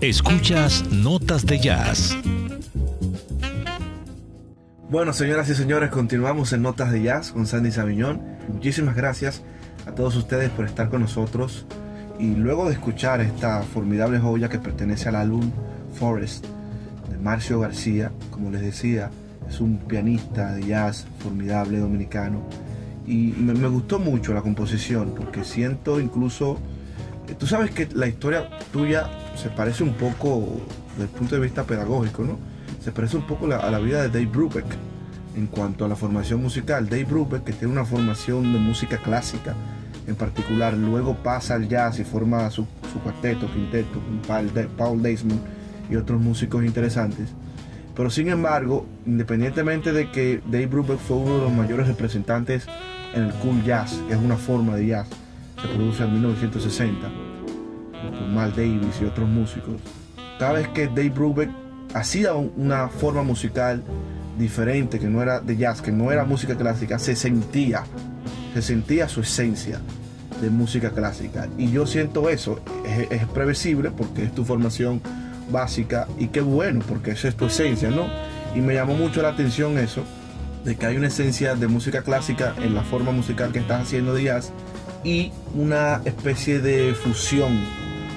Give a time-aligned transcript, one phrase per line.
[0.00, 2.16] Escuchas Notas de Jazz.
[4.88, 8.22] Bueno, señoras y señores, continuamos en Notas de Jazz con Sandy Sabiñón.
[8.48, 9.42] Muchísimas gracias
[9.86, 11.66] a todos ustedes por estar con nosotros.
[12.18, 15.50] Y luego de escuchar esta formidable joya que pertenece al álbum
[15.92, 16.46] Forest
[17.10, 19.10] de Marcio García, como les decía,
[19.50, 22.40] es un pianista de jazz formidable dominicano.
[23.06, 26.58] Y me, me gustó mucho la composición porque siento incluso,
[27.28, 30.60] eh, tú sabes que la historia tuya se parece un poco,
[30.92, 32.38] desde el punto de vista pedagógico, ¿no?
[32.82, 34.66] Se parece un poco a la vida de Dave Brubeck
[35.36, 36.88] en cuanto a la formación musical.
[36.88, 39.54] Dave Brubeck, que tiene una formación de música clásica
[40.06, 42.66] en particular, luego pasa al jazz y forma su,
[43.02, 45.40] cuarteto, quinteto, Paul, Paul Desmond
[45.90, 47.28] y otros músicos interesantes.
[47.94, 52.66] Pero sin embargo, independientemente de que Dave Brubeck fue uno de los mayores representantes
[53.14, 55.08] en el cool jazz, que es una forma de jazz,
[55.60, 57.10] se produce en 1960,
[58.08, 59.74] con Mal Davis y otros músicos.
[60.38, 61.50] Cada vez que Dave Brubeck
[61.94, 63.82] hacía un- una forma musical
[64.38, 67.84] diferente, que no era de jazz, que no era música clásica, se sentía,
[68.54, 69.80] se sentía su esencia
[70.40, 71.48] de música clásica.
[71.58, 75.02] Y yo siento eso, es, es previsible porque es tu formación
[75.50, 78.06] básica y qué bueno, porque esa es tu esencia, ¿no?
[78.54, 80.02] Y me llamó mucho la atención eso,
[80.64, 84.14] de que hay una esencia de música clásica en la forma musical que estás haciendo
[84.14, 84.52] de jazz
[85.04, 87.48] y una especie de fusión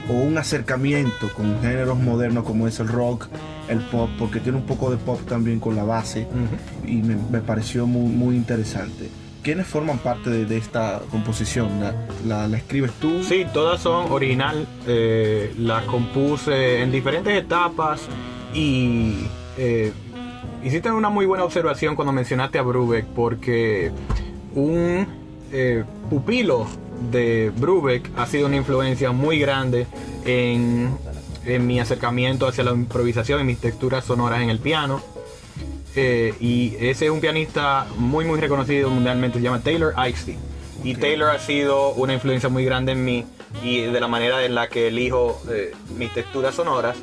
[0.09, 3.27] o un acercamiento con géneros modernos como es el rock,
[3.69, 6.27] el pop, porque tiene un poco de pop también con la base
[6.85, 9.09] y me, me pareció muy, muy interesante.
[9.43, 11.67] ¿Quiénes forman parte de, de esta composición?
[11.81, 11.93] ¿La,
[12.25, 13.23] la- la escribes tú?
[13.23, 14.65] Sí, todas son original.
[14.87, 18.01] eh, las compuse en diferentes etapas
[18.53, 19.25] y
[19.57, 19.91] eh,
[20.63, 23.91] hiciste una muy buena observación cuando mencionaste a Brubeck porque
[24.55, 25.07] un
[25.51, 26.65] eh, pupilo
[27.11, 29.87] de Brubeck ha sido una influencia muy grande
[30.25, 30.97] en,
[31.45, 35.01] en mi acercamiento hacia la improvisación y mis texturas sonoras en el piano.
[35.95, 40.39] Eh, y ese es un pianista muy muy reconocido mundialmente, se llama Taylor Eichstein.
[40.83, 43.25] Y Taylor ha sido una influencia muy grande en mí
[43.63, 46.97] y de la manera en la que elijo eh, mis texturas sonoras.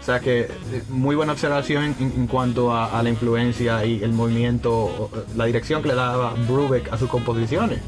[0.00, 0.48] O sea que eh,
[0.90, 5.82] muy buena observación en, en cuanto a, a la influencia y el movimiento, la dirección
[5.82, 7.80] que le daba Brubeck a sus composiciones.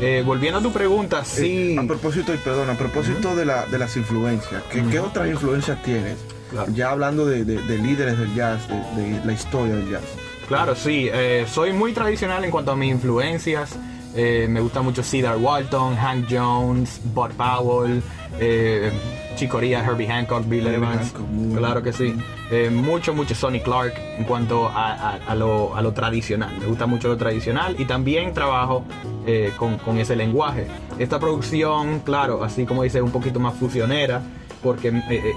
[0.00, 1.74] Eh, volviendo a tu pregunta, sí.
[1.74, 5.28] Eh, a propósito, y perdón, a propósito de, la, de las influencias, ¿qué, qué otras
[5.28, 6.16] influencias tienes?
[6.50, 6.70] Claro.
[6.74, 10.02] Ya hablando de, de- de líderes del jazz, de, de la historia del jazz.
[10.48, 11.08] Claro, sí.
[11.12, 13.74] eh, soy muy tradicional en cuanto a mis influencias.
[14.14, 18.02] Eh, me gusta mucho Cedar Walton, Hank Jones, Bud Powell,
[18.38, 18.90] eh,
[19.36, 21.12] Chicoria, Herbie Hancock, Bill Herbie Evans.
[21.12, 21.58] Hancock, bueno.
[21.58, 22.14] claro que sí.
[22.50, 26.56] Eh, mucho, mucho Sonny Clark en cuanto a, a- a lo, a lo tradicional.
[26.58, 28.84] Me gusta mucho lo tradicional y también trabajo
[29.26, 30.66] eh, con, con ese lenguaje.
[30.98, 34.20] Esta producción, claro, así como dice, un poquito más fusionera
[34.62, 35.32] porque eh,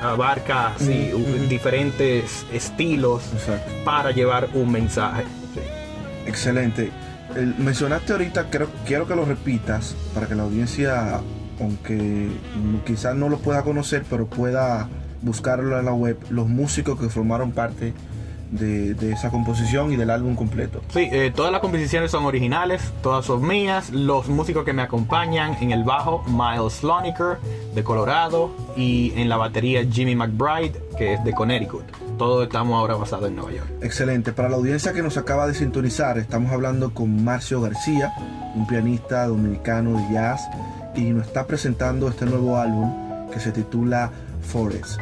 [0.00, 1.48] abarca sí, Mm, mm.
[1.48, 3.72] diferentes estilos Exacto.
[3.84, 5.24] para llevar un mensaje.
[5.54, 5.60] Sí.
[6.26, 6.90] Excelente.
[7.36, 11.20] El- mencionaste ahorita, creo, quiero que lo repitas para que la audiencia,
[11.60, 12.28] aunque
[12.62, 14.88] no- quizás no lo pueda conocer, pero pueda
[15.22, 17.94] buscarlo en la web, los músicos que formaron parte
[18.50, 20.82] de, de esa composición y del álbum completo.
[20.92, 23.88] Sí, eh, todas las composiciones son originales, todas son mías.
[23.90, 27.38] Los músicos que me acompañan en el bajo, Miles Loniker
[27.74, 31.84] de Colorado y en la batería Jimmy McBride que es de Connecticut.
[32.18, 33.68] Todos estamos ahora basados en Nueva York.
[33.80, 34.32] Excelente.
[34.34, 38.12] Para la audiencia que nos acaba de sintonizar, estamos hablando con Marcio García,
[38.54, 40.42] un pianista dominicano de jazz,
[40.96, 44.10] y nos está presentando este nuevo álbum que se titula
[44.42, 44.98] Forest.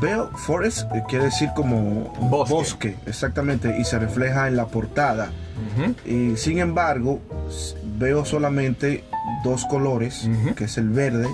[0.00, 2.12] Veo Forest eh, quiere decir como
[2.48, 2.96] Bosque.
[3.06, 5.30] exactamente, y se refleja en la portada.
[5.76, 5.94] Ujú.
[6.10, 7.20] Y sin embargo,
[7.98, 9.04] veo solamente
[9.44, 10.54] dos colores, Ujú.
[10.54, 11.28] que es el verde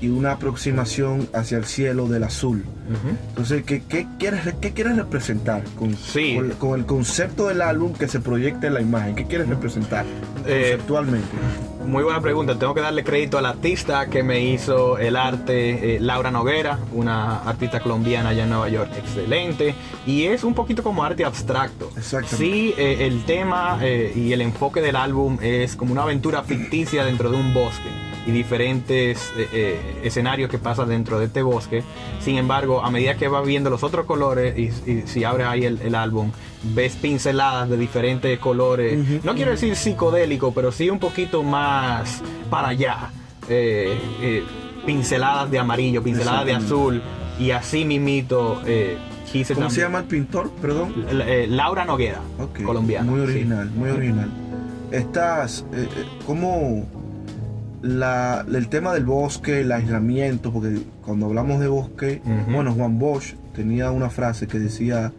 [0.00, 2.64] y una aproximación hacia el cielo del azul.
[2.88, 3.16] Ujú.
[3.28, 6.36] Entonces, ¿qué, qué quieres, qué quieres representar con, Sí.
[6.36, 9.14] con, con el concepto del álbum que se proyecta en la imagen?
[9.14, 10.04] ¿Qué quieres representar
[10.46, 11.28] Eh, conceptualmente?
[11.90, 12.56] Muy buena pregunta.
[12.56, 17.42] Tengo que darle crédito al artista que me hizo el arte, eh, Laura Noguera, una
[17.42, 18.92] artista colombiana allá en Nueva York.
[18.96, 19.74] Excelente.
[20.06, 21.90] Y es un poquito como arte abstracto.
[21.96, 22.36] Exactamente.
[22.36, 27.04] Sí, eh, el tema eh, y el enfoque del álbum es como una aventura ficticia
[27.04, 31.82] dentro de un bosque y diferentes eh, eh, escenarios que pasan dentro de este bosque.
[32.20, 35.64] Sin embargo, a medida que vas viendo los otros colores y, y si abres ahí
[35.64, 36.30] el, el álbum,
[36.74, 39.24] ves pinceladas de diferentes colores.
[39.24, 43.10] No quiero decir psicodélico, pero sí un poquito más para allá.
[43.48, 44.44] Eh,
[44.86, 47.02] pinceladas de amarillo, pinceladas de azul
[47.38, 48.60] y así mimito.
[49.54, 50.50] ¿Cómo se llama el pintor?
[50.60, 50.92] Perdón.
[51.48, 53.10] Laura Noguera, Ok, colombiana.
[53.10, 53.32] Muy sí.
[53.32, 54.28] original, muy original.
[54.90, 55.64] Estás,
[56.26, 56.84] ¿cómo,
[57.82, 62.20] la- el tema del bosque, el aislamiento, porque cuando hablamos de bosque,
[62.52, 65.12] bueno, Juan Bosch tenía una frase que decía,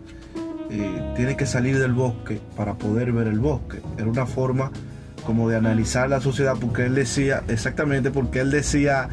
[0.70, 3.80] eh, tiene que salir del bosque para poder ver el bosque.
[3.98, 4.72] Era una forma
[5.26, 9.08] como de analizar la sociedad, porque él decía, exactamente porque él decía,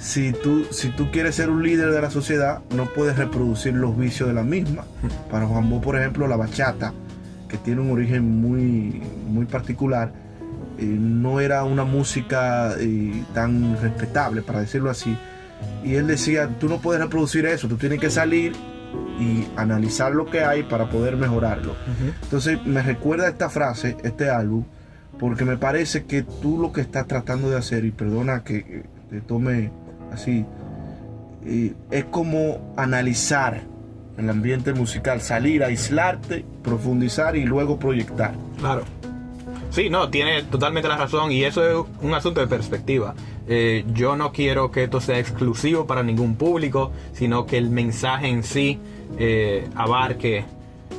[0.00, 3.96] si tú, si tú quieres ser un líder de la sociedad, no puedes reproducir los
[3.96, 4.84] vicios de la misma.
[5.30, 6.92] Para Juan Bosch, por ejemplo, la bachata,
[7.48, 10.12] que tiene un origen muy, muy particular,
[10.78, 15.16] eh, no era una música eh, tan respetable, para decirlo así.
[15.84, 18.52] Y él decía, tú no puedes reproducir eso, tú tienes que salir
[19.18, 21.74] y analizar lo que hay para poder mejorarlo.
[22.22, 24.64] Entonces me recuerda esta frase, este álbum,
[25.18, 28.82] porque me parece que tú lo que estás tratando de hacer, y perdona que eh,
[29.10, 29.70] te tome
[30.12, 30.44] así,
[31.44, 33.62] eh, es como analizar
[34.18, 38.32] el ambiente musical, salir, aislarte, profundizar y luego proyectar.
[38.58, 38.84] Claro.
[39.76, 43.14] Sí, no, tiene totalmente la razón y eso es un asunto de perspectiva.
[43.46, 48.28] Eh, yo no quiero que esto sea exclusivo para ningún público, sino que el mensaje
[48.28, 48.78] en sí
[49.18, 50.46] eh, abarque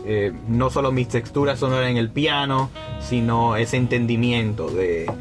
[0.06, 2.70] eh, no solo mis texturas sonoras en el piano,
[3.00, 5.12] sino ese entendimiento de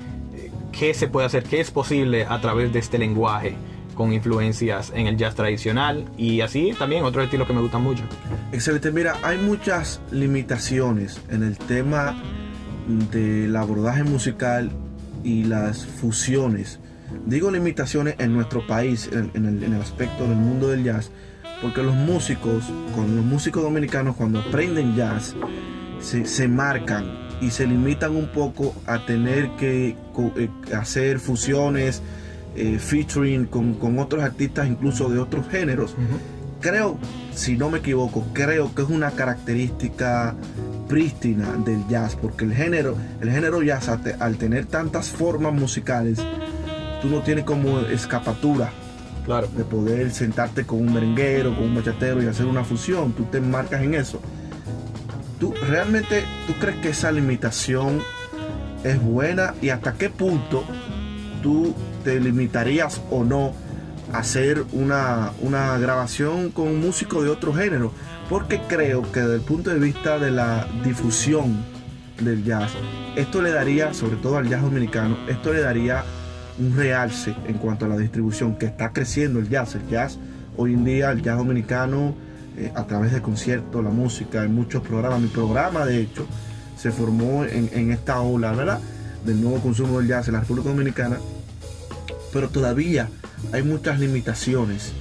[0.70, 3.56] qué se puede hacer, qué es posible a través de este lenguaje
[3.94, 8.02] con influencias en el jazz tradicional y así también otros estilos que me gustan mucho.
[8.52, 12.14] Excelente, mira, hay muchas limitaciones en el tema
[13.10, 14.70] del abordaje musical
[15.24, 16.78] y las fusiones.
[17.26, 21.10] Digo limitaciones en nuestro país, en, en el, en el aspecto del mundo del jazz,
[21.62, 25.34] porque los músicos, con los músicos dominicanos cuando aprenden jazz,
[26.00, 29.96] se, se marcan y se limitan un poco a tener que
[30.36, 32.02] eh, hacer fusiones,
[32.54, 35.94] eh, featuring con, con otros artistas incluso de otros géneros
[36.60, 36.98] creo,
[37.32, 40.34] si no me equivoco, creo que es una característica
[40.88, 45.52] prístina del jazz, porque el género, el género jazz al te- al tener tantas formas
[45.52, 46.18] musicales,
[47.02, 48.70] tú no tienes como escapatura
[49.24, 49.48] Claro.
[49.56, 53.40] de poder sentarte con un merenguero, con un bachatero y hacer una fusión, tú te
[53.40, 54.20] marcas en eso.
[55.40, 58.00] ¿Tú realmente tú crees que esa limitación
[58.84, 60.64] es buena y hasta qué punto
[61.42, 61.74] tú
[62.04, 63.52] te limitarías o no
[64.18, 67.92] hacer una, una grabación con un músico de otro género?
[68.28, 71.64] Porque creo que desde el punto de vista de la difusión
[72.20, 72.72] del jazz,
[73.14, 76.04] esto le daría, sobre todo al jazz dominicano, esto le daría
[76.58, 79.74] un realce en cuanto a la distribución, que está creciendo el jazz.
[79.74, 80.18] El jazz,
[80.56, 82.14] hoy en día, el jazz dominicano,
[82.56, 85.20] eh, a través de conciertos, la música, en muchos programas.
[85.20, 86.26] Mi programa, de hecho,
[86.76, 88.80] se formó en, en esta ola, ¿verdad?
[89.24, 91.18] Del nuevo consumo del jazz en la República Dominicana.
[92.32, 93.08] Pero todavía
[93.52, 94.92] hay muchas limitaciones.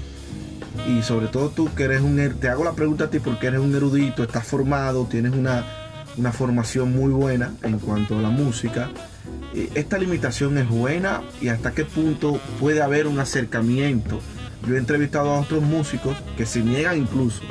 [0.88, 2.18] Y sobre todo tú que eres un...
[2.20, 5.64] er- Te hago la pregunta a ti porque eres un erudito, estás formado, tienes una,
[6.18, 8.90] una formación muy buena en cuanto a la música.
[9.54, 14.20] Eh, Esta limitación es buena y hasta qué punto puede haber un acercamiento.
[14.68, 17.42] Yo he entrevistado a otros músicos que se niegan incluso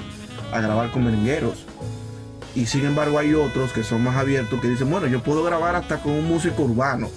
[0.52, 1.64] a grabar con merengueros.
[2.54, 5.74] Y sin embargo hay otros que son más abiertos que dicen, bueno, yo puedo grabar
[5.74, 7.08] hasta con un músico urbano.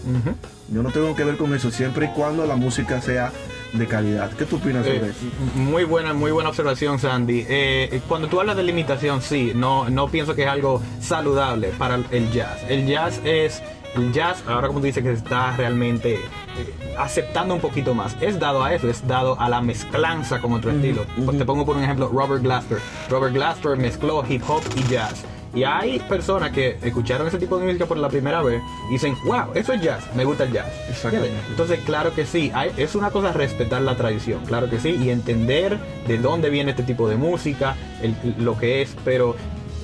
[0.74, 3.32] Yo no tengo que ver con eso, siempre y cuando la música sea
[3.78, 4.32] de calidad.
[4.32, 5.20] ¿Qué tú opinas sobre Eh, eso?
[5.56, 7.46] muy buena, muy buena observación, Sandy.
[7.48, 11.96] Eh, cuando tú hablas de limitación, sí, no, no pienso que es algo saludable para
[12.12, 12.60] el jazz.
[12.70, 13.62] El jazz es,
[13.96, 18.40] el jazz, ahora como tú dices que está realmente eh, aceptando un poquito más, es
[18.40, 21.06] dado a eso, es dado a la mezclanza con otro estilo.
[21.38, 22.80] Te pongo por un ejemplo Robert Glasper.
[23.10, 25.24] Robert Glasper mezcló hip hop y jazz.
[25.56, 29.16] Y hay personas que escucharon ese tipo de música por la primera vez y dicen,
[29.26, 30.68] wow, eso es jazz, me gusta el jazz.
[30.90, 31.36] Exactamente.
[31.50, 35.10] Entonces, claro que sí, hay- es una cosa respetar la tradición, claro que sí, y
[35.10, 35.78] entender
[36.08, 39.36] de dónde viene este tipo de música, el- lo que es, pero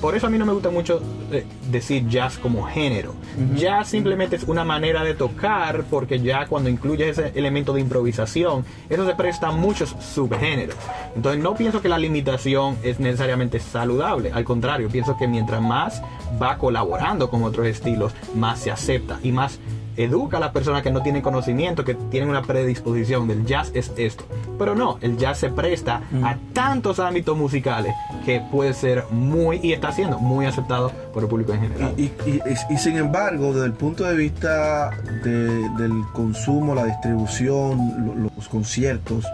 [0.04, 1.00] por eso a mí no me gusta mucho
[1.32, 3.14] eh, decir jazz como género.
[3.56, 8.66] Jazz simplemente es una manera de tocar, porque ya cuando incluyes ese elemento de improvisación,
[8.90, 10.76] eso se presta a muchos subgéneros.
[11.16, 16.02] Entonces, no pienso que la limitación es necesariamente saludable, al contrario, pienso que mientras más
[16.40, 19.58] va colaborando con otros estilos, más se acepta y más
[19.96, 23.92] educa a las personas que no tienen conocimiento, que tienen una predisposición del jazz es
[23.96, 24.24] esto.
[24.58, 29.72] Pero no, el jazz se presta a tantos ámbitos musicales que puede ser muy, y
[29.72, 31.94] está siendo muy aceptado por el público en general.
[31.96, 34.90] Y, y- y- y sin embargo, desde el punto de vista
[35.24, 39.24] de- del consumo, la distribución, lo- los conciertos,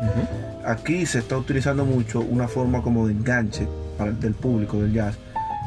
[0.65, 3.67] aquí se está utilizando mucho una forma como de enganche
[3.99, 5.17] para el del público del jazz.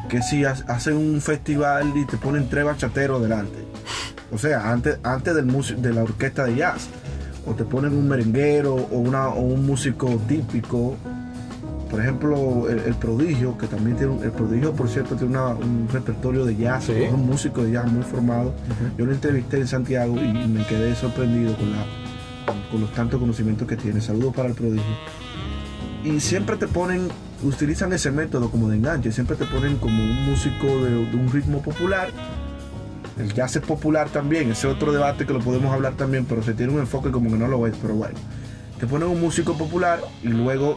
[0.08, 3.58] Que si ha- hacen un festival y te ponen tres bachateros delante.
[4.34, 5.46] O sea, antes, antes del
[5.80, 6.88] de la orquesta de jazz.
[7.46, 10.96] O te ponen un merenguero o, una, o un músico típico.
[11.90, 15.48] Por ejemplo, el, el prodigio, que también tiene un- el prodigio, por cierto, tiene una-
[15.54, 16.92] un repertorio de jazz, Sí.
[16.92, 18.54] es un músico de jazz muy formado.
[18.98, 21.84] Yo lo entrevisté en Santiago y me quedé sorprendido con la
[22.70, 24.00] con los tantos conocimientos que tiene.
[24.00, 24.82] Saludos para el prodigio.
[26.04, 27.08] Y siempre te ponen,
[27.42, 31.30] utilizan ese método como de enganche, siempre te ponen como un músico de, de un
[31.32, 32.08] ritmo popular.
[33.18, 36.52] El jazz es popular también, ese otro debate que lo podemos hablar también, pero se
[36.52, 38.14] tiene un enfoque como que no lo es, pero bueno.
[38.78, 40.76] Te ponen un músico popular y luego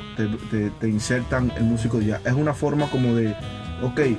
[0.79, 2.21] te insertan el músico de jazz.
[2.25, 3.35] Es una forma como de,
[3.81, 4.15] ok, eh,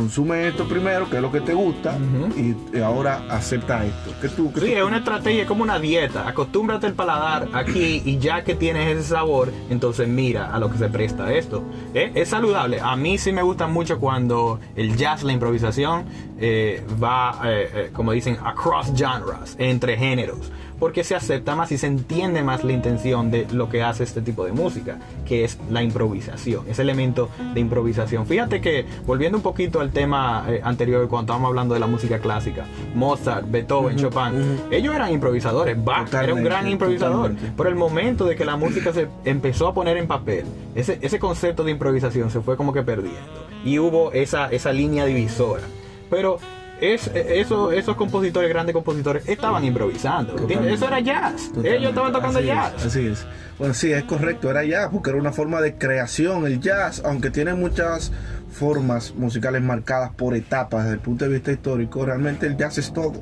[0.00, 1.96] consume esto primero, que es lo que te gusta,
[2.36, 4.12] y, y ahora acepta esto.
[4.20, 6.28] ¿Qué tú, qué Sí, tú- es una estrategia, es como una dieta.
[6.28, 10.76] Acostúmbrate el paladar aquí y ya que tienes ese sabor, entonces mira a lo que
[10.76, 11.62] se presta esto.
[11.94, 12.12] ¿Eh?
[12.14, 12.78] Es saludable.
[12.82, 16.04] A mí sí me gusta mucho cuando el jazz, la improvisación,
[16.38, 20.52] eh, va, eh, como dicen, across genres, entre géneros.
[20.78, 24.20] Porque se acepta más y se entiende más la intención de lo que hace este
[24.20, 28.26] tipo de música, que es la improvisación, ese elemento de improvisación.
[28.26, 32.18] Fíjate que, volviendo un poquito al tema eh, anterior, cuando estábamos hablando de la música
[32.18, 34.62] clásica, Mozart, Beethoven, Chopin, ujú.
[34.74, 35.82] ellos eran improvisadores.
[35.82, 37.16] Bach era un Totalmente, gran improvisador.
[37.28, 37.52] totalmente.
[37.56, 41.18] Pero el momento de que la música se empezó a poner en papel, ese, ese
[41.18, 43.46] concepto de improvisación se fue como que perdiendo.
[43.64, 45.62] Y hubo esa, esa línea divisora.
[46.10, 46.38] Pero
[46.80, 50.36] es, eso, esos compositores, grandes compositores, estaban improvisando.
[50.48, 51.48] Eso era jazz.
[51.48, 51.76] Totalmente.
[51.76, 52.86] Ellos estaban tocando Así es, jazz.
[52.86, 53.26] así es.
[53.58, 56.46] Bueno, sí, es correcto, era jazz, porque era una forma de creación.
[56.46, 58.12] El jazz, aunque tiene muchas
[58.50, 62.92] formas musicales marcadas por etapas desde el punto de vista histórico, realmente el jazz es
[62.92, 63.14] todo.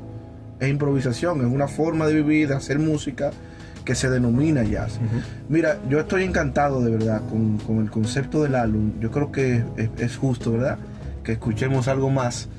[0.59, 3.31] Es improvisación, es una forma de vivir, de hacer música
[3.83, 4.99] que se denomina jazz.
[5.47, 8.93] Mira, yo estoy encantado de verdad con, con el concepto del álbum.
[8.99, 10.77] Yo creo que es, es justo, ¿verdad?
[11.23, 12.49] Que escuchemos algo más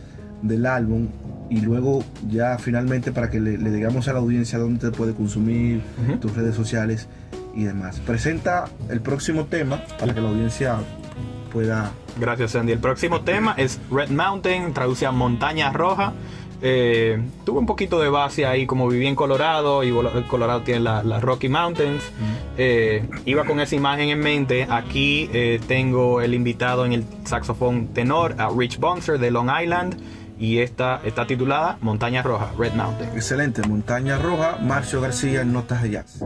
[0.42, 1.08] del álbum
[1.50, 5.14] y luego ya finalmente para que le, le digamos a la audiencia dónde te puede
[5.14, 5.80] consumir,
[6.20, 7.08] tus redes sociales
[7.54, 8.00] y demás.
[8.00, 10.76] Presenta el próximo tema para que la audiencia
[11.52, 11.92] pueda...
[12.20, 12.72] Gracias, Sandy.
[12.72, 16.12] El próximo tema es Red Mountain, traduce a Montaña Roja.
[16.62, 19.92] Eh, tuve un poquito de base ahí, como viví en Colorado y
[20.26, 22.02] Colorado tiene la- las Rocky Mountains.
[22.56, 24.66] Eh, iba con esa imagen en mente.
[24.68, 29.96] Aquí eh, tengo el invitado en el saxofón tenor a Rich Bonser de Long Island
[30.38, 33.10] y esta está titulada Montaña Roja, Red Mountain.
[33.14, 36.22] Excelente, Montaña Roja, Marcio García en Notas de Jazz.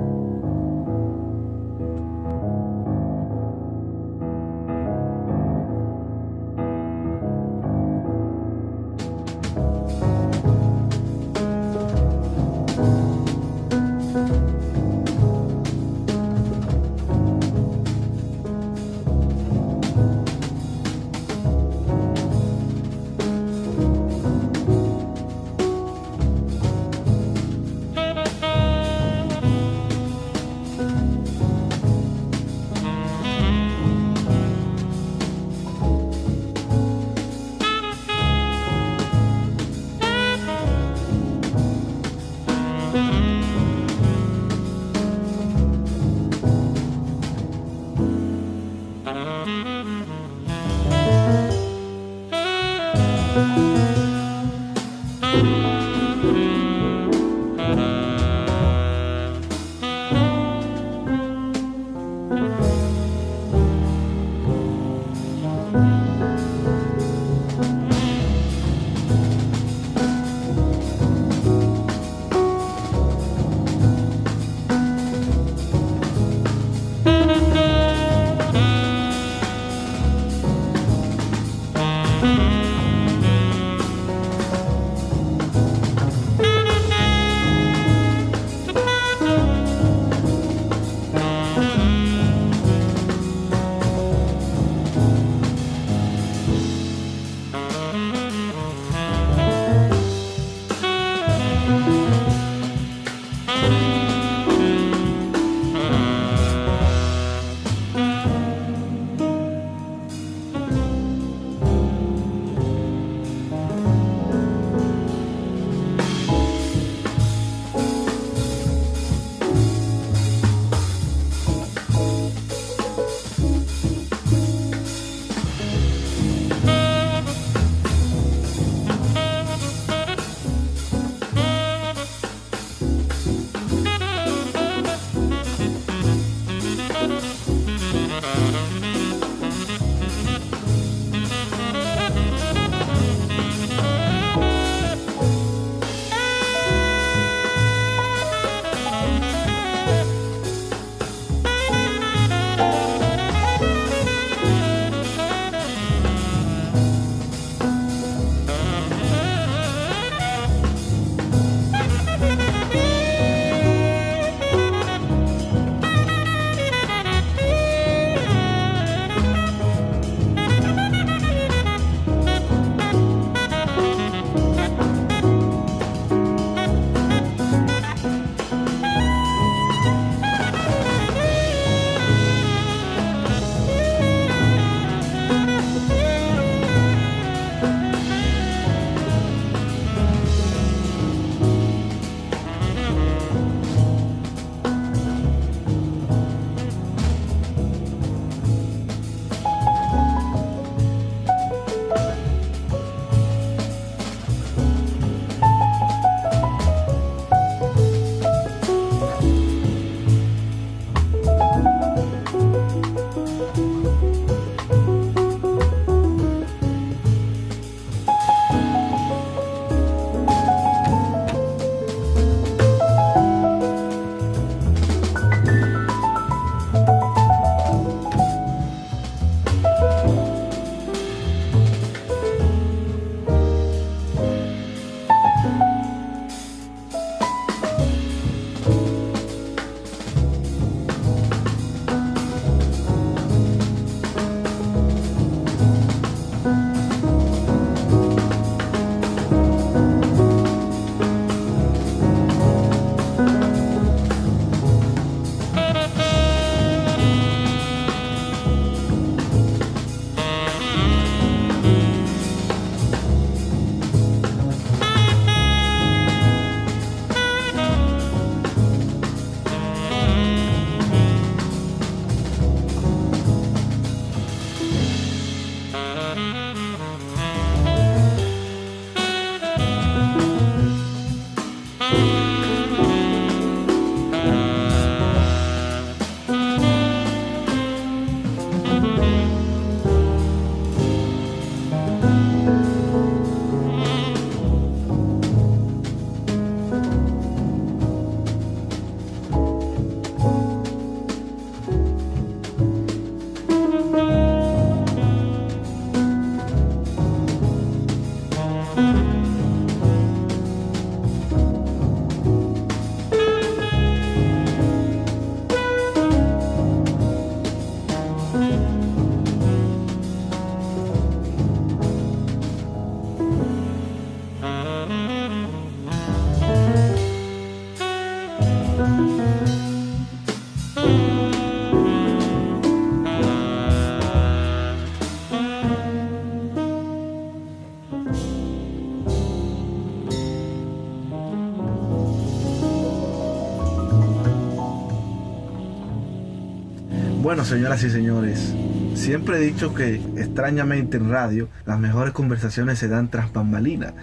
[347.30, 348.52] Bueno, señoras y señores,
[348.94, 353.94] siempre he dicho que extrañamente en radio las mejores conversaciones se dan tras bambalina.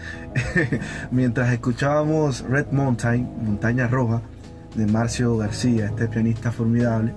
[1.12, 4.22] Mientras escuchábamos Red Mountain, Montaña Roja,
[4.78, 7.12] de Marcio García, este pianista formidable,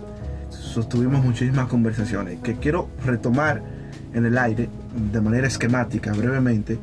[0.49, 3.63] sostuvimos muchísimas conversaciones que quiero retomar
[4.13, 4.69] en el aire
[5.13, 6.77] de manera esquemática, brevemente,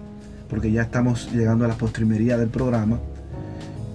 [0.50, 2.98] porque ya estamos llegando a la postrimería del programa.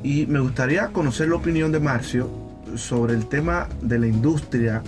[0.03, 2.29] Y me gustaría conocer la opinión de Marcio
[2.75, 4.83] sobre el tema de la industria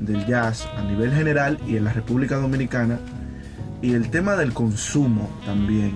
[0.00, 2.98] del jazz a nivel general y en la República Dominicana
[3.82, 5.92] y el tema del consumo también,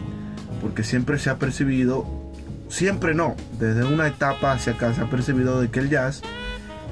[0.60, 2.06] porque siempre se ha percibido,
[2.68, 6.22] siempre no, desde una etapa hacia acá se ha percibido de que el jazz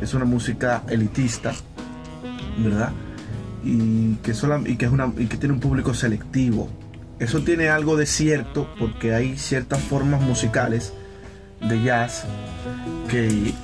[0.02, 1.54] es una música elitista,
[2.58, 2.92] ¿verdad?
[3.64, 4.32] Y que,
[4.66, 6.68] y que, es una, y que tiene un público selectivo.
[7.18, 10.92] Eso tiene algo de cierto porque hay ciertas formas musicales
[11.60, 12.24] de jazz
[13.08, 13.54] que,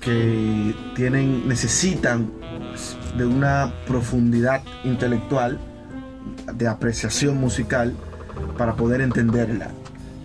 [0.00, 2.30] que tienen, necesitan
[3.16, 5.58] de una profundidad intelectual,
[6.54, 7.94] de apreciación musical,
[8.58, 9.70] para poder entenderla.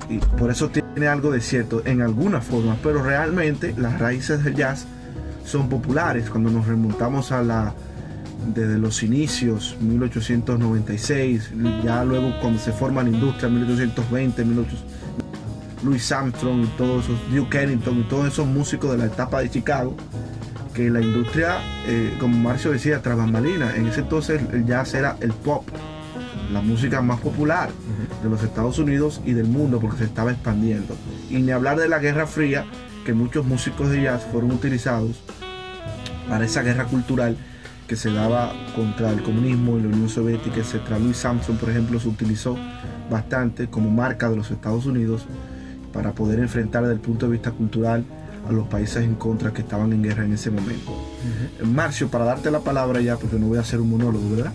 [0.10, 4.56] Y por eso tiene algo de cierto en algunas formas, pero realmente las raíces del
[4.56, 4.86] jazz
[5.46, 6.30] son populares.
[6.30, 7.74] Cuando nos remontamos a la
[8.54, 11.52] desde los inicios, 1896,
[11.84, 15.02] ya luego cuando se forma la industria, 1820, 1820,
[15.84, 19.50] Louis Armstrong y todos esos, Duke Ellington y todos esos músicos de la etapa de
[19.50, 19.96] Chicago,
[20.74, 21.58] que la industria,
[21.88, 25.68] eh, como Marcio decía, tras bambalinas, en ese entonces el jazz era el pop,
[26.52, 27.70] la música más popular
[28.24, 30.96] de los Estados Unidos y del mundo porque se estaba expandiendo.
[31.30, 32.66] Y ni hablar de la Guerra Fría,
[33.06, 35.24] que muchos músicos de jazz fueron utilizados
[36.30, 37.38] para esa guerra cultural
[37.88, 40.98] que se daba contra el comunismo y la Unión Soviética, etc.
[41.00, 42.58] Louis Armstrong, por ejemplo, se utilizó
[43.10, 45.26] bastante como marca de los Estados Unidos
[45.92, 48.06] para poder enfrentar desde el punto de vista cultural
[48.48, 50.92] a los países en contra que estaban en guerra en ese momento.
[51.64, 54.54] Marcio, para darte la palabra ya, porque no voy a hacer un monólogo, ¿verdad?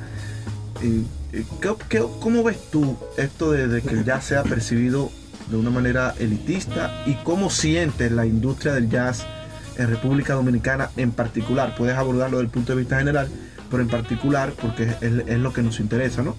[2.21, 5.11] cómo ves tú esto de, que el jazz sea percibido
[5.51, 9.27] de una manera elitista y cómo sientes la industria del jazz
[9.77, 11.75] en República Dominicana en particular?
[11.77, 13.29] Puedes abordarlo desde el punto de vista general,
[13.71, 16.37] pero en particular porque es lo que nos interesa, ¿no?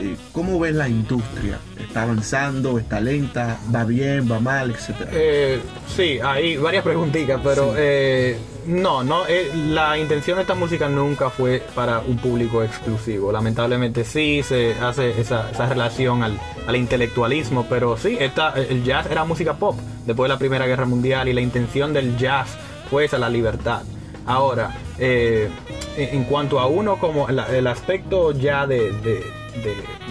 [0.00, 1.58] Eh, ¿Cómo ves la industria?
[1.76, 2.78] ¿Está avanzando?
[2.78, 3.58] ¿Está lenta?
[3.74, 4.30] ¿Va bien?
[4.30, 4.70] ¿Va mal?
[4.70, 5.10] Etcétera.
[5.12, 9.22] Eh, sí, hay varias preguntitas, pero eh, no, no.
[9.54, 13.32] la intención de esta música nunca fue para un público exclusivo.
[13.32, 16.38] Lamentablemente sí se hace esa, relación al,
[16.76, 21.28] intelectualismo, pero sí, esta, el jazz era música pop después de la Primera Guerra Mundial
[21.28, 22.56] y la intención del jazz
[22.88, 23.82] fue esa, la libertad.
[24.26, 28.92] Ahora, en cuanto a uno como el, aspecto ya de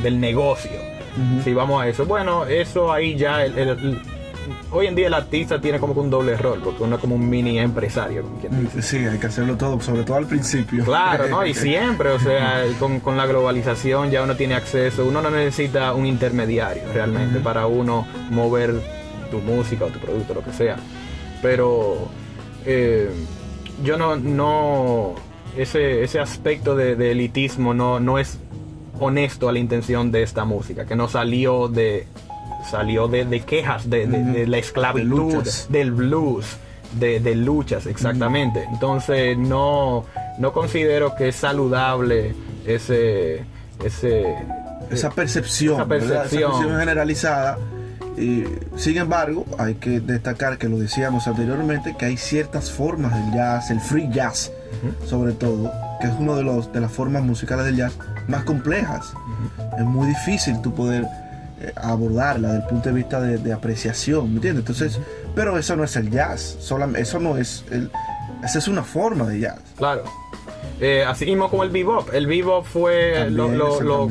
[0.01, 0.71] del negocio.
[1.43, 2.05] Si vamos a eso.
[2.05, 3.43] Bueno, eso ahí ya
[4.71, 7.15] hoy en día el artista tiene como que un doble rol, porque uno es como
[7.15, 8.23] un mini empresario.
[8.81, 10.83] Sí, hay que hacerlo todo, sobre todo al principio.
[10.83, 11.45] Claro, ¿no?
[11.45, 16.05] Y siempre, o sea, con, la globalización ya uno tiene acceso, uno no necesita un
[16.05, 18.73] intermediario realmente para uno mover
[19.31, 20.77] tu música o tu producto, lo que sea.
[21.41, 22.07] Pero
[22.65, 23.10] eh,
[23.83, 25.15] yo no, no,
[25.55, 28.39] ese, ese aspecto de, de elitismo no, no es
[28.99, 32.07] honesto a la intención de esta música, que no salió de
[32.69, 36.57] salió de, quejas de, la esclavitud, del blues,
[36.93, 38.63] de, luchas, exactamente.
[38.71, 40.05] Entonces no,
[40.38, 43.45] no considero que es saludable ese,
[43.83, 44.36] ese
[44.89, 46.79] esa percepción, esa percepción.
[46.79, 47.57] generalizada.
[48.17, 48.45] Y,
[48.77, 53.69] sin embargo, hay que destacar que lo decíamos anteriormente, que hay ciertas formas del jazz,
[53.69, 54.51] el free jazz,
[55.05, 57.93] sobre todo, que es una de, los, de las formas musicales del jazz
[58.27, 59.13] más complejas.
[59.77, 61.05] Es muy difícil tú poder
[61.62, 64.62] eh, abordarla desde el punto de vista de, apreciación, ¿me entiendes?
[64.62, 64.99] Entonces,
[65.36, 67.91] pero eso no es el jazz, eso no es el,
[68.43, 69.60] esa es una forma de jazz.
[69.77, 70.03] Claro.
[70.80, 72.13] Eh, así mismo como el bebop.
[72.13, 74.10] El bebop fue lo,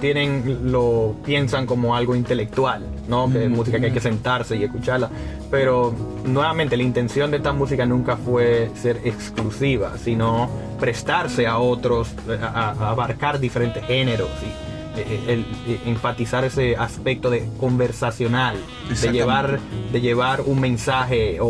[0.00, 3.30] tienen lo piensan como algo intelectual, ¿no?
[3.30, 5.10] Que es música que hay que sentarse y escucharla.
[5.50, 12.08] Pero nuevamente la intención de esta música nunca fue ser exclusiva, sino prestarse a otros,
[12.40, 18.56] a, abarcar diferentes géneros y eh, el, enfatizar ese aspecto de conversacional,
[18.88, 19.60] de llevar,
[19.92, 21.46] de llevar un mensaje o,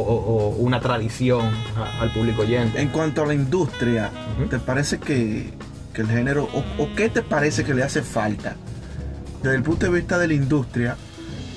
[0.59, 1.51] una tradición
[2.01, 2.81] al público oyente.
[2.81, 4.11] En cuanto a la industria,
[4.51, 5.55] ¿te parece que,
[5.95, 6.49] el género,
[6.79, 8.57] o, qué te parece que le hace falta?
[9.43, 10.97] Desde el punto de vista de la industria,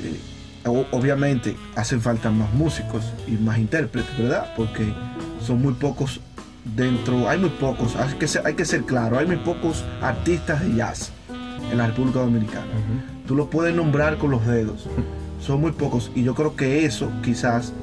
[0.03, 4.53] eh, obviamente hacen falta más músicos y más intérpretes, ¿verdad?
[4.55, 4.93] Porque
[5.45, 6.21] son muy pocos
[6.63, 10.61] dentro, hay muy pocos, hay que ser, hay que ser claro, hay muy pocos artistas
[10.61, 11.11] de jazz
[11.73, 12.67] en la República Dominicana.
[13.27, 14.87] Tú lo puedes nombrar con los dedos.
[15.41, 17.73] Son muy pocos y yo creo que eso quizás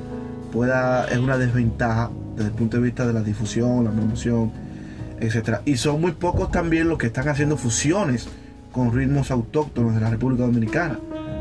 [0.50, 4.50] pueda es una desventaja desde el punto de vista de la difusión, la promoción
[5.20, 5.62] etcétera.
[5.64, 8.26] Y son muy pocos también los que están haciendo fusiones
[8.72, 10.98] con ritmos autóctonos de la República Dominicana.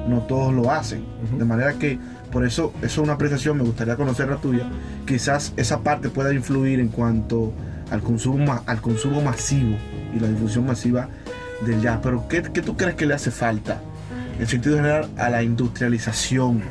[0.08, 1.04] No todos lo hacen.
[1.38, 1.98] De manera que
[2.32, 4.70] por eso, eso es una apreciación, me gustaría conocer la tuya.
[5.06, 7.54] Quizás esa parte pueda influir en cuanto
[7.90, 9.78] al consumo, al consumo masivo
[10.14, 11.08] y la difusión masiva
[11.62, 12.00] del jazz.
[12.02, 13.82] Pero ¿qué, qué tú crees que le hace falta,
[14.39, 16.63] en sentido general, a la industrialización?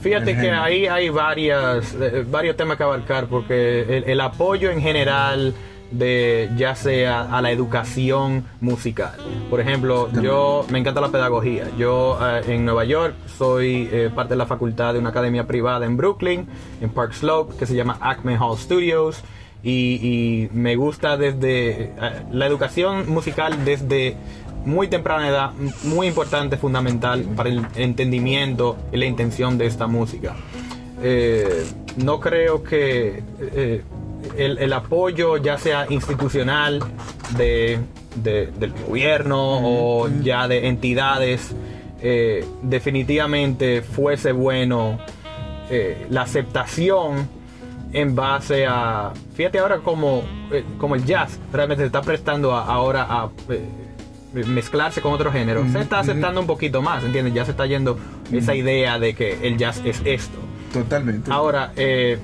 [0.00, 4.80] Fíjate que ahí hay varias, eh, varios temas que abarcar, porque el, el apoyo en
[4.80, 5.54] general
[5.90, 9.14] de ya sea a la educación musical.
[9.48, 11.64] Por ejemplo, yo me encanta la pedagogía.
[11.78, 15.86] Yo eh, en Nueva York soy eh, parte de la facultad de una academia privada
[15.86, 16.46] en Brooklyn,
[16.80, 19.22] en Park Slope, que se llama Acme Hall Studios.
[19.64, 21.90] Y, y me gusta desde eh,
[22.30, 24.14] la educación musical desde
[24.66, 25.50] muy temprana edad,
[25.84, 30.36] muy importante, fundamental para el entendimiento y la intención de esta música.
[31.02, 31.64] Eh,
[31.96, 33.82] no creo que eh,
[34.36, 36.80] el, el apoyo, ya sea institucional
[37.36, 37.78] de,
[38.16, 41.54] de- del gobierno o ya de entidades,
[42.02, 44.98] eh, definitivamente fuese bueno
[46.10, 47.26] la aceptación
[47.94, 49.12] en base a.
[49.34, 53.64] Fíjate ahora como, eh, como el jazz realmente se está prestando a- ahora a eh,
[54.46, 55.70] mezclarse con otros géneros.
[55.72, 57.32] Se está aceptando un poquito más, ¿entiendes?
[57.34, 57.98] Ya se está yendo
[58.32, 60.36] esa idea de que el jazz es esto.
[60.72, 61.30] Totalmente.
[61.32, 62.18] Ahora, eh,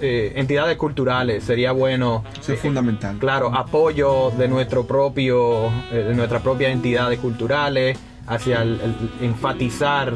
[0.00, 2.24] eh, entidades culturales, sería bueno.
[2.40, 3.18] Eso es eh, fundamental.
[3.18, 8.94] Claro, apoyo de nuestro propio, eh, de nuestra propia entidades culturales hacia el, el
[9.26, 10.12] enfatizar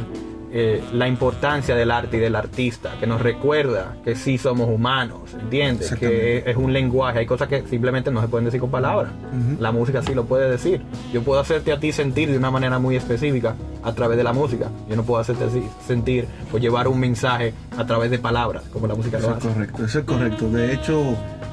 [0.56, 5.34] eh, la importancia del arte y del artista, que nos recuerda que sí somos humanos,
[5.34, 5.92] ¿entiendes?
[5.96, 9.10] Que es un lenguaje, hay cosas que simplemente no se pueden decir con palabras.
[9.58, 10.80] La música sí lo puede decir.
[11.12, 14.32] Yo puedo hacerte a ti sentir de una manera muy específica a través de la
[14.32, 14.70] música.
[14.88, 18.86] Yo no puedo hacerte así sentir o llevar un mensaje a través de palabras, como
[18.86, 19.48] la música lo Eso es hace.
[19.48, 20.50] correcto, eso es correcto.
[20.50, 21.00] De hecho,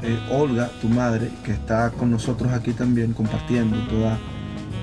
[0.03, 4.11] eh, Olga, tu madre, que está con nosotros aquí también compartiendo todo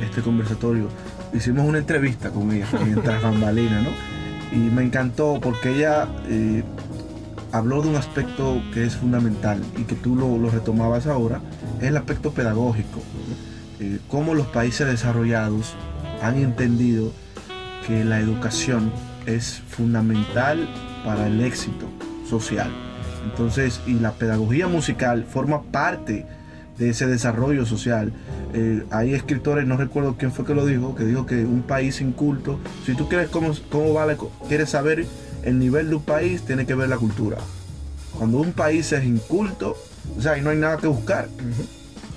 [0.02, 0.88] este conversatorio,
[1.32, 4.07] hicimos una entrevista con ella mientras bambalina, ¿no?
[4.52, 6.62] Y me encantó porque ella eh,
[7.52, 11.40] habló de un aspecto que es fundamental y que tú lo, lo retomabas ahora,
[11.80, 13.00] es el aspecto pedagógico.
[13.80, 15.74] Eh, cómo los países desarrollados
[16.22, 17.12] han entendido
[17.86, 18.92] que la educación
[19.26, 20.68] es fundamental
[21.04, 21.86] para el éxito
[22.28, 22.70] social.
[23.24, 26.26] Entonces, y la pedagogía musical forma parte
[26.78, 28.12] de ese desarrollo social.
[28.54, 32.00] Eh, hay escritores, no recuerdo quién fue que lo dijo, que dijo que un país
[32.00, 35.06] inculto, si tú quieres cómo, cómo va la co- quieres saber
[35.42, 37.38] el nivel de un país, tiene que ver la cultura.
[38.16, 39.76] Cuando un país es inculto,
[40.16, 41.28] o sea, ahí no hay nada que buscar.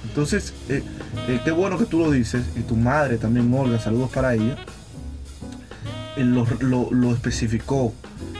[0.07, 0.83] Entonces, eh,
[1.27, 4.57] eh, qué bueno que tú lo dices, y tu madre también, Olga, saludos para ella,
[6.17, 7.93] eh, lo, lo- lo especificó.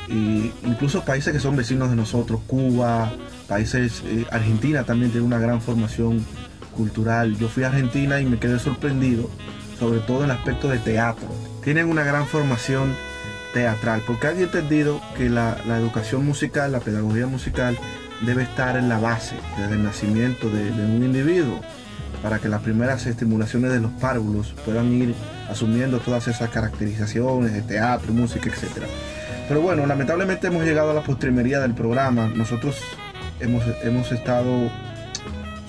[0.10, 3.12] Y incluso países que son vecinos de nosotros, Cuba,
[3.51, 6.25] países, eh, Argentina también tiene una gran formación
[6.73, 7.35] cultural.
[7.37, 9.29] Yo fui a Argentina y me quedé sorprendido,
[9.77, 11.27] sobre todo en el aspecto de teatro.
[11.61, 12.95] Tienen una gran formación
[13.53, 17.77] teatral, porque han entendido que la, educación musical, la pedagogía musical,
[18.25, 21.59] debe estar en la base, desde el nacimiento de, de un individuo,
[22.23, 25.13] para que las primeras estimulaciones de los párvulos puedan ir
[25.49, 28.85] asumiendo todas esas caracterizaciones de teatro, música, etc.
[29.49, 32.31] Pero bueno, lamentablemente hemos llegado a la postrimería del programa.
[32.33, 32.77] Nosotros
[33.41, 34.69] hemos, hemos estado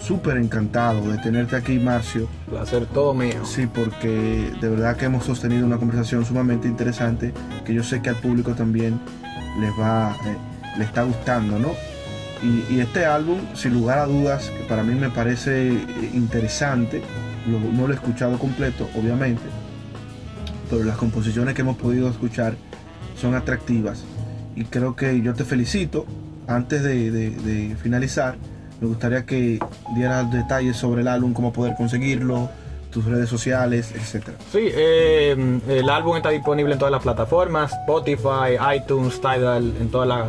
[0.01, 2.29] súper encantados de tenerte aquí, Marcio.
[2.49, 3.45] Placer todo mío.
[3.45, 7.33] Sí, porque de verdad que hemos sostenido una conversación sumamente interesante
[7.65, 8.99] que yo sé que al público también
[9.61, 10.37] les va, eh,
[10.79, 11.71] le está gustando, ¿no?
[12.43, 17.01] Y, y este álbum, sin lugar a dudas, que para mí me parece eh, interesante,
[17.47, 19.43] lo- no lo he escuchado completo, obviamente,
[20.69, 22.55] pero las composiciones que hemos podido escuchar
[23.21, 24.03] son atractivas
[24.57, 26.07] y creo que yo te felicito.
[26.55, 28.37] Antes de, de- de finalizar,
[28.81, 29.59] me gustaría que
[29.95, 32.49] dieras detalles sobre el álbum, cómo poder conseguirlo,
[32.91, 34.37] tus redes sociales, etcétera.
[34.53, 40.09] Sí, eh, el álbum está disponible en todas las plataformas, Spotify, iTunes, Tidal, en todas
[40.09, 40.27] las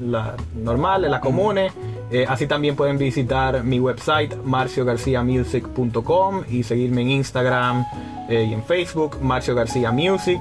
[0.00, 1.72] las normales, las comunes.
[2.10, 7.84] Eh, así también pueden visitar mi website, marciogarciamusic.com y seguirme en Instagram
[8.28, 10.40] eh, y en Facebook, Marcio García Music.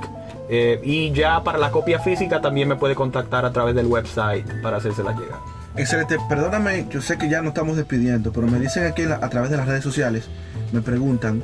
[0.49, 4.45] Eh, y ya para la copia física también me puede contactar a través del website
[4.61, 5.39] para hacérsela llegar.
[5.75, 9.49] Excelente, perdóname, yo sé que ya nos estamos despidiendo, pero me dicen aquí a través
[9.49, 10.27] de las redes sociales,
[10.71, 11.41] me preguntan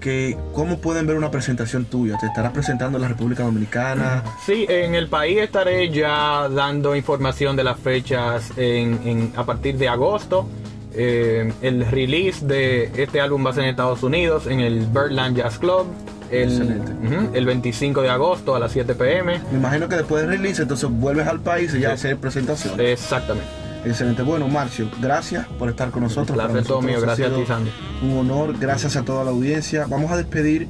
[0.00, 2.16] que cómo pueden ver una presentación tuya.
[2.18, 4.22] ¿Te estarás presentando en la República Dominicana?
[4.46, 9.76] Sí, en el país estaré ya dando información de las fechas en, en- a partir
[9.76, 10.48] de agosto.
[10.94, 15.36] Eh, el release de este álbum va a ser en Estados Unidos, en el Birdland
[15.36, 15.86] Jazz Club,
[16.30, 16.92] el, Excelente.
[17.38, 19.40] el 25 de agosto a las 7 pm.
[19.50, 21.94] Me imagino que después del release, entonces vuelves al país y ya Sí.
[21.94, 22.80] hacer presentación.
[22.80, 23.48] Exactamente.
[23.84, 24.22] Excelente.
[24.22, 26.36] Bueno, Marcio, gracias por estar con nosotros.
[26.36, 27.70] Placer todo mío, gracias a ti, Sandy.
[28.02, 29.86] Un honor, gracias a toda la audiencia.
[29.88, 30.66] Vamos a despedir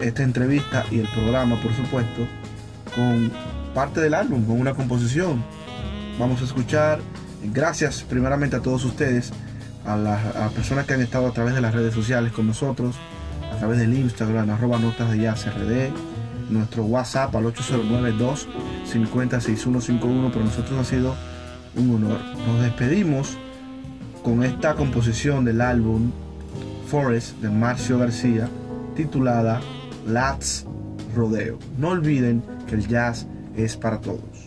[0.00, 2.26] esta entrevista y el programa, por supuesto,
[2.94, 3.30] con
[3.74, 5.44] parte del álbum, con una composición.
[6.18, 6.98] Vamos a escuchar,
[7.52, 9.32] gracias primeramente a todos ustedes,
[9.86, 12.96] a las, personas que han estado a través de las redes sociales con nosotros,
[13.52, 15.90] a través del Instagram, arroba notas de jazz RD,
[16.50, 18.46] nuestro WhatsApp al 809-2
[18.84, 21.14] 506151, pero nosotros ha sido
[21.76, 22.20] un honor.
[22.46, 23.36] Nos despedimos
[24.22, 26.10] con esta composición del álbum
[26.86, 28.48] Forest de Marcio García,
[28.96, 29.60] titulada
[30.06, 30.66] Let's
[31.14, 31.58] Rodeo.
[31.78, 34.37] No olviden que el jazz es para todos.